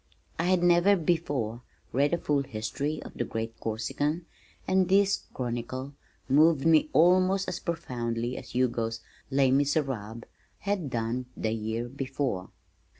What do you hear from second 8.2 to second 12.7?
as Hugo's Les Misérables had done the year before.